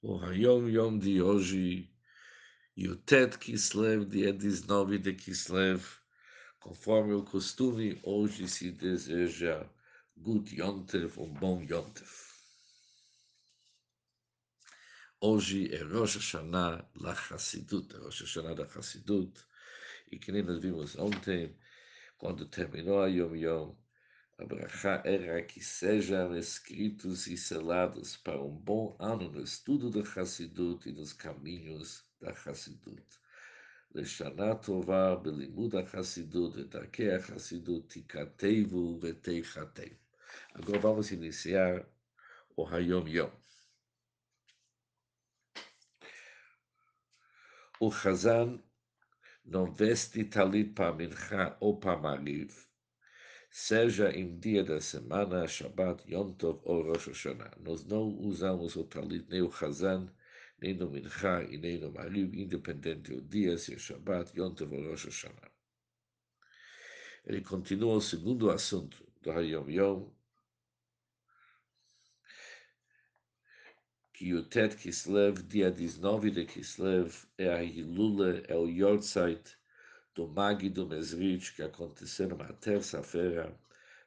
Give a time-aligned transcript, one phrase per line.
[0.00, 1.92] O Hayom Yom de hoje,
[2.76, 5.84] e o Ted Kislev, dia 19 de Kislev,
[6.60, 9.68] conforme o costume, hoje se deseja
[10.16, 12.08] Good Yontev, um bom Yontev.
[15.20, 19.36] Hoje é Rosh Hashanah la Hassidut, Rosh Hashanah da Hassidut,
[20.12, 21.58] e que nem nós vimos ontem,
[22.16, 23.76] quando terminou a Yom Yom,
[24.37, 30.01] a Brachá era que sejam escritos e selados para um bom ano no estudo da
[30.01, 33.19] Hassidut e nos caminhos da Hassidut.
[33.95, 39.93] לשנה טובה בלימוד החסידות ודרכי החסידות תיכתבו ותיכתב.
[40.55, 41.85] Agora vamos iniciar
[42.55, 43.31] o Hayom Yom.
[47.79, 48.63] O Hazan
[49.45, 52.51] não veste talit para mincha ou para mariv,
[53.58, 57.50] seja em dia da semana, Shabbat, Yom Tov ou Rosh Hashanah.
[57.58, 60.06] Nós não usamos o talit nem o Hazan,
[60.60, 64.72] nem no mincha e nem no mariv, independente do dia, se é Shabbat, Yom Tov
[64.72, 65.50] ou Rosh Hashanah.
[67.26, 70.08] Ele continua o segundo assunto do Hayom Yom,
[74.12, 79.58] que o Ted Kislev, dia 19 de Kislev, é a Hilula, é o Yortzeit
[80.18, 83.56] do Magi do Mesrich, que aconteceu numa terça-feira,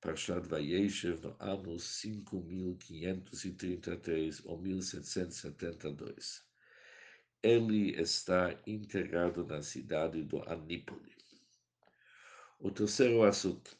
[0.00, 6.42] Parshat Vayeshev, no ano 5533 ou 1772.
[7.40, 11.14] Ele está integrado na cidade do Anípoli.
[12.58, 13.78] O terceiro assunto.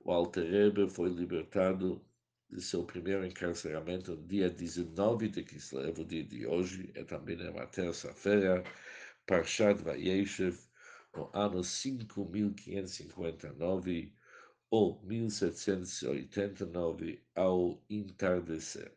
[0.00, 2.02] O Alter Rebbe foi libertado
[2.48, 7.36] de seu primeiro encarceramento no dia 19 de Kislev, o dia de hoje, é também
[7.50, 8.64] uma terça-feira,
[9.26, 10.58] Parshat Vayeshev,
[11.16, 14.12] no ano 5559
[14.70, 18.92] ou 1789, ao entardecer.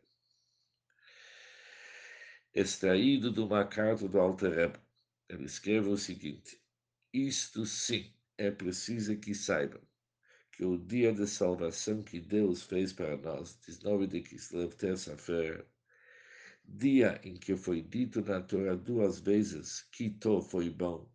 [2.53, 4.79] Extraído de uma carta do Alter Rebbe,
[5.29, 6.59] ele escreve o seguinte,
[7.13, 9.81] isto sim é preciso que saibam,
[10.51, 15.67] que o dia de salvação que Deus fez para nós, 19 de Kislev, terça-feira,
[16.65, 21.07] dia em que foi dito na Torá duas vezes que to foi bom,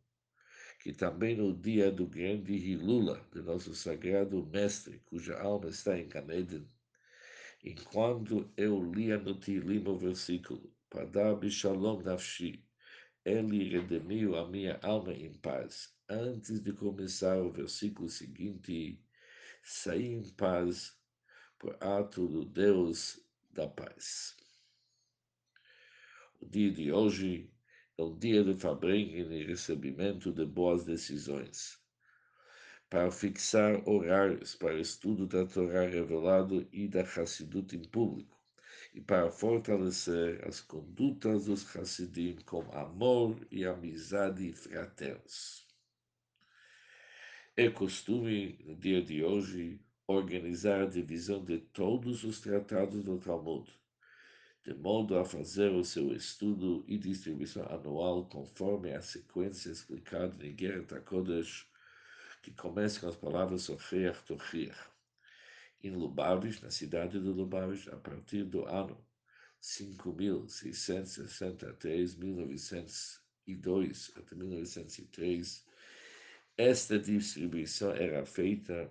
[0.82, 6.08] que também no dia do grande Hilula, do nosso sagrado mestre, cuja alma está em
[6.08, 6.68] Ganeden,
[7.62, 12.66] enquanto eu lia no Tilim o versículo, Padar Bishalom Nafshi,
[13.24, 15.94] ele redimiu a minha alma em paz.
[16.08, 19.00] Antes de começar o versículo seguinte,
[19.62, 20.98] sair em paz
[21.60, 24.36] por ato do Deus da paz.
[26.40, 27.51] O dia de hoje
[28.02, 31.78] um dia de fabrengue e recebimento de boas decisões,
[32.90, 38.38] para fixar horários para estudo da Torá revelado e da Hassidut em público,
[38.94, 45.66] e para fortalecer as condutas dos Hassidim com amor e amizade fraternos.
[47.56, 53.70] É costume, no dia de hoje, organizar a divisão de todos os tratados do Talmud,
[54.64, 60.56] de modo a fazer o seu estudo e distribuição anual conforme a sequência explicada em
[60.56, 61.66] Geret HaKodesh,
[62.42, 64.78] que começa com as palavras Sochiach Tochiach.
[65.82, 69.04] Em Lubavitch, na cidade de Lubavitch, a partir do ano
[69.60, 75.66] 5.663, 1902 até 1903,
[76.56, 78.90] esta distribuição era feita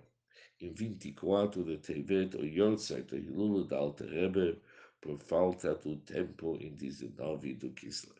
[0.60, 4.60] em 24 de Tevet, o Yortzeit, o Hilula da Alter Rebbe,
[5.02, 8.16] por falta do tempo em 19 do Kislev.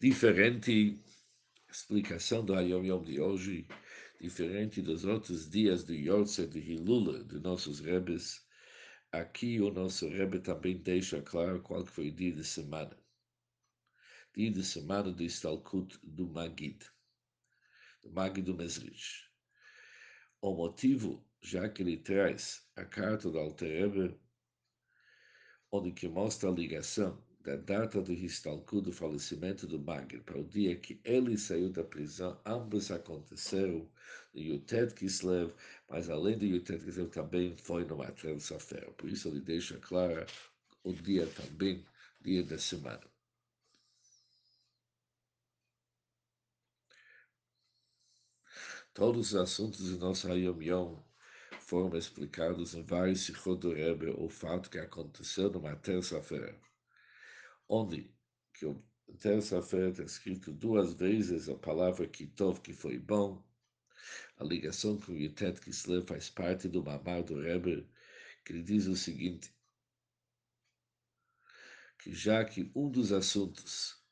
[0.00, 1.00] Diferente
[1.70, 3.68] explicação do Hayom Yom de hoje,
[4.20, 8.48] diferente dos outros dias do Yortzeit, de Hilula, de nossos Rebes,
[9.10, 12.94] Aqui o nosso Rebbe também deixa claro qual foi o dia de semana.
[14.38, 16.86] Dia de semana do Istalkut do Magid,
[18.04, 19.28] Magid do Mesrich.
[20.40, 24.20] O motivo, já que ele traz a carta do Alter Rebbe,
[25.72, 30.44] onde que mostra a ligação da data do Histalkut, do falecimento do Magid, para o
[30.44, 33.90] dia que ele saiu da prisão, ambos aconteceram
[34.32, 35.52] no Yutet Kislev,
[35.88, 38.88] mas além do Yutet Kislev também foi numa terça-feira.
[38.92, 40.24] Por isso ele deixa clara
[40.84, 41.84] o dia também,
[42.20, 43.07] dia da semana.
[48.98, 50.98] Todos os assuntos do nosso Hayom Yom
[51.60, 56.60] foram explicados em vários Sichot do Rebbe, o fato que aconteceu numa terça-feira
[57.68, 58.12] onde
[58.52, 58.82] que o
[59.20, 63.40] terça-feira está escrito duas vezes a palavra Kitov, que foi bom.
[64.36, 67.88] A ligação com Yutet Kislev faz parte do mamar do Rebbe,
[68.44, 69.54] que ele diz o seguinte,
[72.00, 74.02] que já que um dos assuntos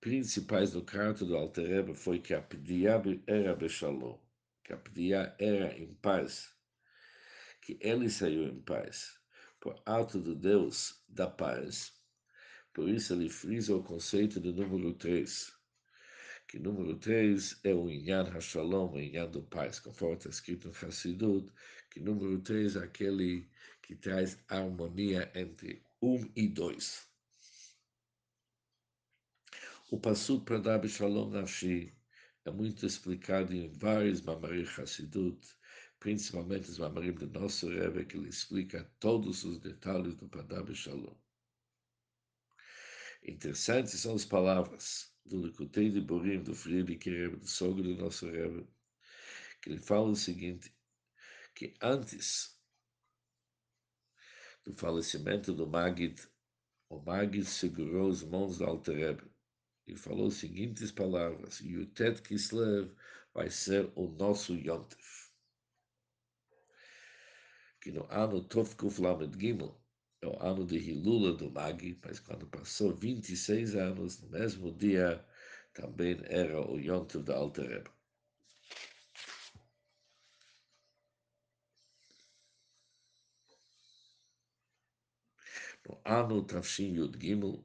[0.00, 4.18] principais do carta do Alter Rebbe foi que a Pdiá era Beshalom,
[4.62, 6.54] que a Pdiá era em paz,
[7.60, 9.18] que ele saiu em paz,
[9.60, 11.92] por ato de Deus da paz,
[12.72, 15.52] por isso ele frisa o conceito do número 3,
[16.46, 20.74] que número 3 é o Inyan HaShalom, o Inyan do paz, conforme está escrito no
[20.74, 21.52] Hassidut,
[21.90, 23.50] que número 3 é aquele
[23.82, 27.07] que traz harmonia entre um e dois.
[29.90, 31.96] O Passuk para dar Shalom Nafshi
[32.44, 35.40] é muito explicado em vários Mamarim Hassidut,
[35.98, 41.16] principalmente os Mamarim do nosso Rebbe, que ele explica todos os detalhes do Padab Shalom.
[43.26, 48.26] Interessantes são as palavras do Likutei de Borim, do Friedrich Rebbe, do sogro do nosso
[48.30, 48.68] Rebbe,
[49.62, 50.70] que ele fala o seguinte,
[51.54, 52.60] que antes
[54.66, 56.28] do falecimento do Magid,
[56.90, 59.37] o Magid segurou as mãos do Alter Rebbe
[59.88, 62.92] e falou as seguintes palavras, Yutet Kislev
[63.32, 65.30] vai ser o nosso Yontif.
[67.80, 69.80] Que no ano Tovkuf Lamed Gimel,
[70.20, 75.24] é o ano de Hilula do Magi, mas quando passou 26 anos, no mesmo dia,
[75.72, 77.90] também era o Yontif da Rebbe.
[85.88, 87.64] No ano Tafshin Yud Gimel,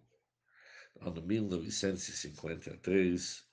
[1.06, 3.44] ano 1953,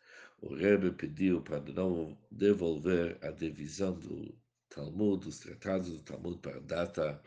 [0.41, 4.35] o Rebbe pediu para de novo devolver a divisão do
[4.69, 7.21] Talmud, dos tratados do Talmud para a data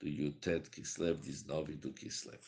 [0.00, 2.42] do Yutet Kislev, 19 do Kislev.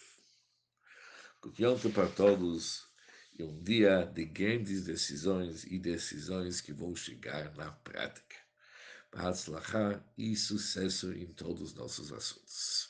[1.41, 2.91] Confiança para todos
[3.39, 8.37] e um dia de grandes decisões e decisões que vão chegar na prática.
[9.11, 12.90] Para e sucesso em todos os nossos assuntos.